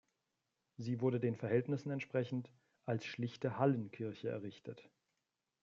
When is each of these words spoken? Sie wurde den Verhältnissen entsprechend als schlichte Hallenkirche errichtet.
Sie 0.77 0.99
wurde 0.99 1.19
den 1.19 1.35
Verhältnissen 1.35 1.91
entsprechend 1.91 2.51
als 2.87 3.05
schlichte 3.05 3.59
Hallenkirche 3.59 4.29
errichtet. 4.29 4.89